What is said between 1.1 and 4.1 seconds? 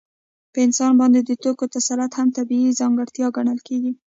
د توکو تسلط هم طبیعي ځانګړتیا ګڼل کېږي